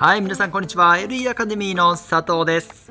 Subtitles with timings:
[0.00, 0.96] はい、皆さんこんにちは。
[0.96, 2.90] LE アカデミーの佐藤です。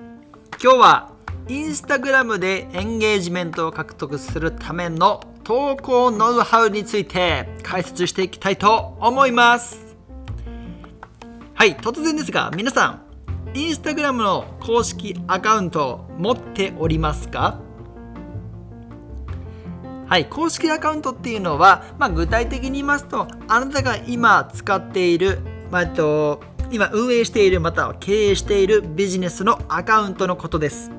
[0.64, 1.12] 今日は
[1.48, 9.98] インスタグラムでエンゲージメントを獲得するための投稿ノウハウについて解説していきたいと思います。
[11.56, 13.02] はい、突然ですが、皆さん、
[13.56, 17.60] インスタグラムの公式アカウントを持っておりますか？
[20.06, 25.40] はい、公式アカウントっていうのは、まあ、具体的に言いますと、あなたが今使っている、
[25.72, 30.92] まあ、えっと、今運営しているまたは経営しているビジネスのアカウントのことです。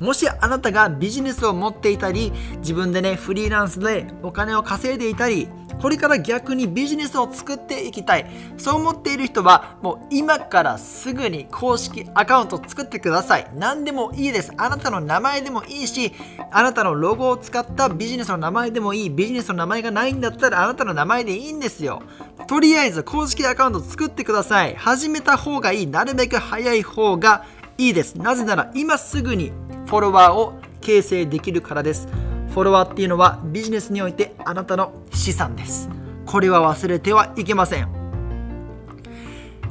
[0.00, 5.48] もしあなたがビジネスを持っていたり、自分でね、フリーランスでお金を稼いでいたり、
[5.80, 8.26] これから逆にビジネスを作っていきたい。
[8.56, 13.50] そう思っている人は、もう今からすぐに公式アカウントを作ってください。
[13.54, 14.52] 何でもいいです。
[14.56, 16.12] あなたの名前でもいいし、
[16.50, 19.10] あなたのロゴを使ったビジネスの名前でもいい。
[19.10, 22.02] ビジネスの名前がないんだったらあなたの名前でいいんですよ。
[22.46, 24.74] とりあえず公式アカウント作ってください。
[24.76, 25.86] 始めた方がいい。
[25.86, 27.44] なるべく早い方が
[27.76, 28.14] いいです。
[28.16, 29.52] なぜなら今すぐに
[29.86, 32.08] フォロワーを形成できるからです。
[32.54, 35.90] フォロワーっていうのはビジネスにおいてあなたの資産です。
[36.24, 37.88] これは忘れてはいけません。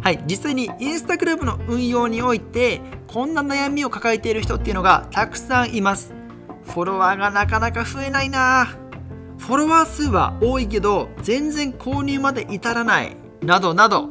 [0.02, 6.14] はい、実際にインスタグラムの運用においてこんな悩みを抱えている人っていうのがたくさんいます。
[6.66, 8.66] フォロワーがなかなか増えないな
[9.38, 14.10] フォロワー数は多いけど全然購入まで至らないなどなど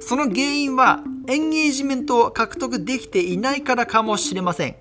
[0.00, 4.76] その原因はエンゲージメントを獲得できていないからかもしれません。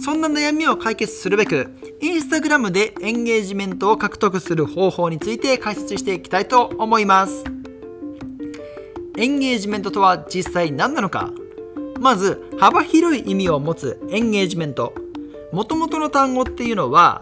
[0.00, 7.44] そんな悩みを解決するべく、インスタグラムでエンゲージメントを獲得する方法について解説していきたいと思います。
[9.16, 11.30] エンゲージメントとは実際何なのか
[12.00, 14.94] まず、幅広い意味を持つエンゲージメント。
[15.52, 17.20] もともとの単語っていうのは、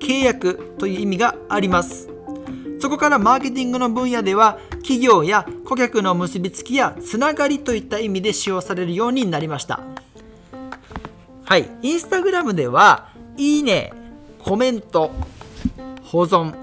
[0.00, 2.10] 契約という意味があります。
[2.78, 9.80] そこからマーケティングの分野では、企業や顧客の結びつきやつながりといった意味で使用されるようになりました。
[11.48, 13.94] はい、インスタグラムでは、いいね、
[14.38, 15.12] コメント、
[16.02, 16.54] 保存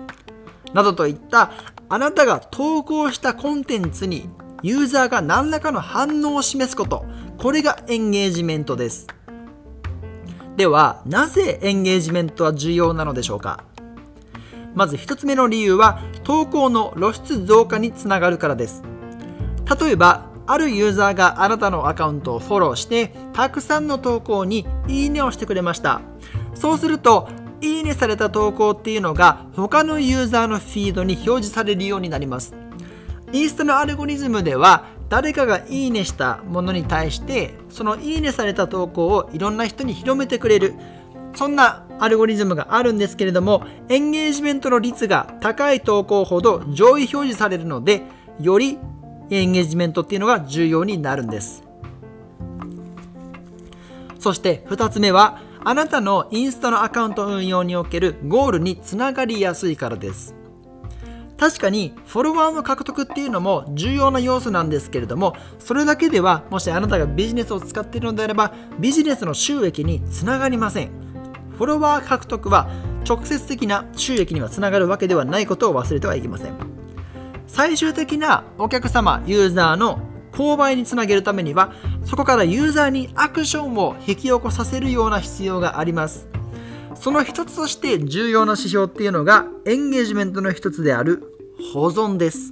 [0.76, 1.54] などといった
[1.90, 4.30] あなたが投稿したコンテンツに
[4.62, 7.04] ユーザーが何らかの反応を示すこと、
[7.40, 9.08] これがエンゲージメントです。
[10.56, 13.64] では、なぜエンゲージメントは重要なのでしょうか？
[14.76, 18.84] まず一つ目の理由は、投稿の露出増加につながるからです。
[19.82, 26.02] 例えば、あるユーザーがあなたのアカウントをフォローして、たくさんの投稿にいいねをしてくれました。
[26.54, 27.28] そうすると、
[27.62, 32.54] いいねされた投稿っていうのが他のユーザーのフィードに表示されるようになります。
[33.32, 40.76] インスタのアルゴリズムでは、誰かがいいねしたものに対して、そのいいねされた投稿をいろんな人に広めてくれる。
[41.36, 48.04] そんなアルゴリズムがあるんですけれども、エンゲージメントの率が高い投稿ほど上位表示されるので、
[48.40, 48.78] より
[49.30, 51.64] エンゲージメントっていうのが重要になるんです。
[54.20, 60.36] そして2つ目は、あなたのインスタのアカウント運用におけるゴールにつながりやすいからです。
[61.38, 70.90] 確かにフォロワーの獲得っていうのも重要な要素なんですけれども、それだけではもしあなたがビジネスを使っているのであれば、ビジネスの収益につながりません。
[71.58, 72.70] フォロワー獲得は
[73.08, 76.75] 直接的な収益にはつながるわけではないことを忘れてはいけません。
[77.56, 80.02] 最終的なお客様、ユーザーの
[80.34, 81.72] 購買につなげるためには、
[82.04, 86.28] そこからユーザーにアクションを引き起こさせるような必要があります。
[86.96, 91.24] その一つとして重要な指標っていうのが、エンゲージメントの一つである
[91.74, 92.52] 保存です。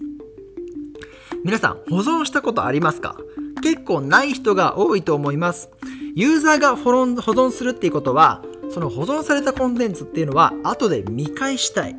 [1.43, 3.17] 皆さん、保存したことありますか？
[3.61, 5.69] 結構ない人が多いと思います。
[6.15, 8.41] ユーザーが保存するっていうことは、
[8.71, 11.97] その保存されたコンテンツっていうのは後で見返したい。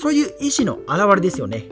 [0.00, 1.68] そういう意思の表れですよね。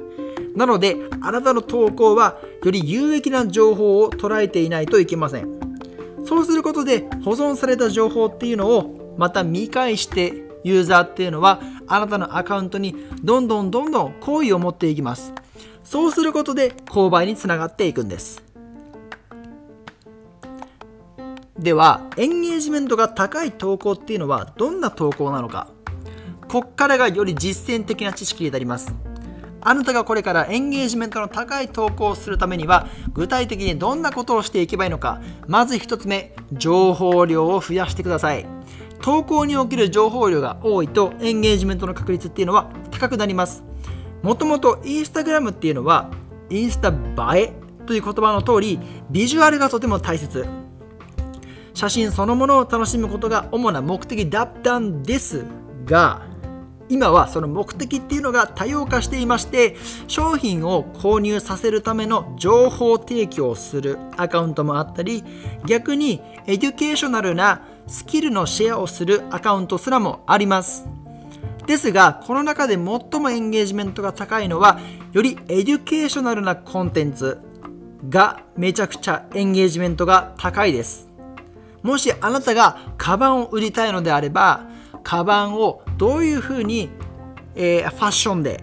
[0.55, 5.59] なので、あなたの投稿はより有益な情報を捉えていないといけません。
[6.25, 15.33] そうすることで保存された情報っていうのをまた見返してユーザーっていうのはあなたのアカウントにどんどんどんどん好意を持っていきます。
[15.85, 18.43] そうすることで購買につながっていくんです。
[21.59, 25.67] では、エンゲージメントが高い投稿っていうのはどんな投稿なのか
[26.47, 28.95] こっからがより実践的な知識になります。
[29.61, 38.47] あなたがこれからエンゲージメントの高い投稿をするためには具体的にどんなことをしていけばいいのかまず1つ目情報量を増やしてください。
[39.01, 43.63] 投稿における情報量が多いとエンゲージメントの確率っていうのは高くなります。
[44.23, 46.11] もともとインスタグラムっていうのは
[46.51, 46.89] インスタ
[47.37, 47.53] 映え
[47.87, 48.79] という言葉の通り
[49.11, 50.47] ビジュアルがとても大切。
[51.75, 55.45] 写真そのものを楽しむことが主な目的だったんです
[55.85, 56.23] が
[56.89, 59.77] 今はその目的っていうのが多様化していまして
[60.07, 65.25] 商品を購入させるための情報提供をするアカウントもあったり
[65.67, 70.87] 逆に educational なスキルのシェアをするアカウントすらもあります。
[71.67, 74.81] ですがこの中で最もエンゲージメントが高いのは
[75.13, 77.39] より educational なコンテンツ
[78.09, 81.09] がめちゃくちゃエンゲージメントが高いです。
[81.83, 84.67] もしあなたがカバンを売りたいのであれば
[85.09, 86.91] カバンをどういうふうに、
[87.55, 88.63] えー、ファッションで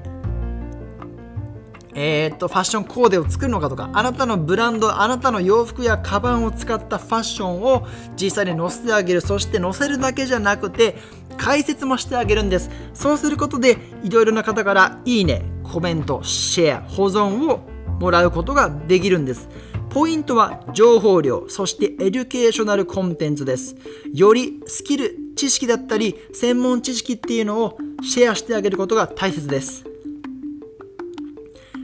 [1.96, 9.22] えー、っとファッションコーデを作るのかとかあなたのブランドあなたの洋服やカバンを使ったファッションを実際に載せてあげる。
[9.22, 10.98] そして載せるだけじゃなくて
[11.36, 12.70] 解説もしてあげるんです。
[12.94, 17.62] そうすることでいろいろな方からいいねコメントシェア保存を
[18.00, 19.50] もらうことができるんです。
[19.90, 23.76] ポイントは情報量そして educational コンテンツです。
[24.14, 29.86] よりスキル知識だったり専門知識っていうのをシェアしてあげることが大切です。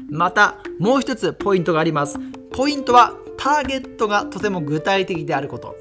[0.09, 2.18] またもう一つポイントがあります。
[2.51, 5.75] ポイントはターゲットがとても具体的であること。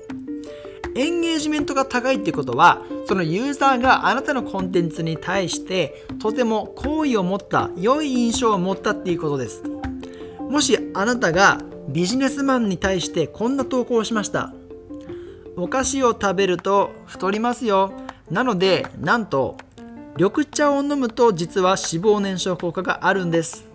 [0.97, 9.63] エンゲージメントが高いってことはそのユーザーがあなたのコンテンツに対してとても好意を持った良い印象を持ったっていうことです。
[10.39, 14.53] もしあなたがビジネスマンに対してこんな投稿をしました。
[15.61, 17.93] お菓子を食べると太りますよ。
[18.31, 19.59] なのでなんと
[20.17, 23.67] 緑茶を飲むと実は脂肪燃焼効果があるんです。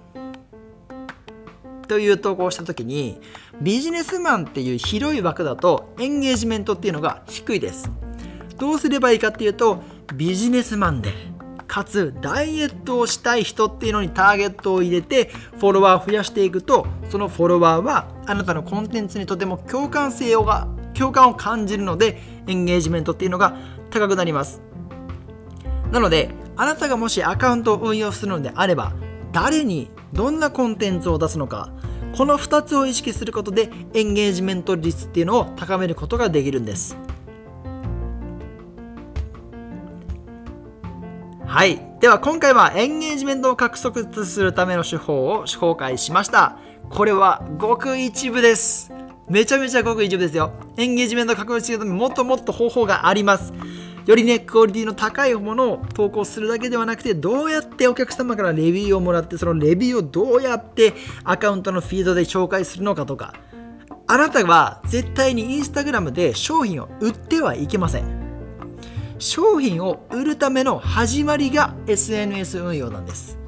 [1.87, 3.21] という投稿をした時に
[3.61, 7.91] ビジネスマンっていう広い枠だとエンゲージメントっていうのが低いです。
[8.57, 9.83] どうすればいいかっていうと
[10.15, 11.13] ビジネスマンで
[11.67, 15.25] かつダイエットをしたい人っていうのにターゲットを入れて
[15.59, 20.67] フォロワーを増やしていくとそのフォロワーはあなたのコンテンツにとても共感性をが
[20.97, 23.55] 共感を感じるのでエンゲージメントっていうのが
[23.91, 24.61] 高くなります。
[25.91, 28.93] なのであなたがもしアカウントを運用するのであれば
[29.31, 31.71] 誰にどんなコンテンツを出すのか
[32.17, 36.97] この2つを意識することでエンゲージメント率っていうのを高めることができるんです。
[41.45, 41.79] はい。
[41.99, 46.57] では今回はエンゲージメントを獲得するための手法を紹介しました。
[46.89, 48.94] これはごく一部です。
[49.27, 53.53] めちゃめちゃごく一部ですよエンゲージメントを獲得するためもっともっと方法があります
[54.05, 60.93] よりね、クオリティの高いものを投稿するだけではなくて、どうやってお客様からレビューをもらって、そのレビューをどうやって
[61.23, 63.33] アカウントのフィードで紹介するのかとか、
[64.05, 68.05] あなたは絶対にインスタグラムで商品を売ってはいけません。
[69.17, 73.39] 商品を売るための始まりが SNS 運用なんです。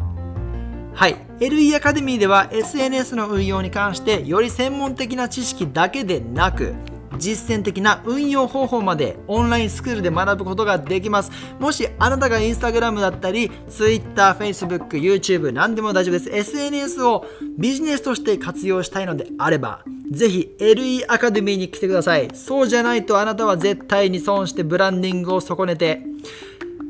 [0.98, 1.16] はい。
[1.40, 6.74] LE アカデミーでは SNS の運用に関してより専門的な知識だけでなく、
[7.20, 11.32] 実践的な運用方法までオンラインスクールで学ぶことができます。
[11.60, 16.32] もしあなたがインスタグラムだったり Twitter、Facebook、YouTube 何でも大丈夫です。
[16.32, 17.28] SNS を
[17.60, 22.30] ビジネスとして活用したいのであればぜひ LE アカデミーに来てください。
[22.34, 26.02] そうじゃないとあなたは絶対に損してブランディングを損ねて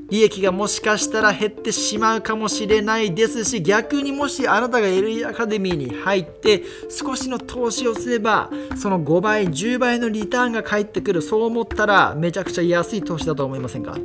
[0.09, 13.98] 利益がもしかしたら減ってしまうかもしれないですし逆にもしあなたが LE アカデミーに入って少しの投資をすればその5倍10倍のリターンが返ってくるそう思ったらめちゃくちゃ安い投資だと思いませんか？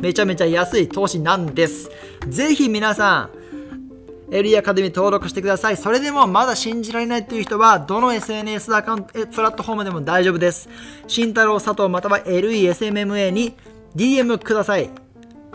[0.00, 1.90] めちゃめちゃ安い投資なんです
[2.28, 3.38] ぜひ皆さん
[4.30, 5.78] LE アカデミー登録してください。
[5.78, 10.68] それでもまだ信じられないっていう人は、どの SNS アカウント、プラットフォームでも大丈夫です。
[11.06, 13.54] 慎太郎佐藤または LESMMA に
[13.96, 14.90] DM ください。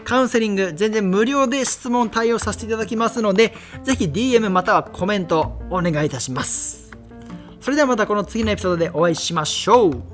[0.03, 6.91] カウンセリング全然無料で質問対応させていただきますので、ぜひ DM またはコメントお願いいたします。
[7.61, 10.12] それではまたこの次のエピソードでお会いしましょう。